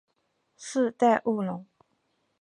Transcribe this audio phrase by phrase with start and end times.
[0.57, 1.63] 世代务农。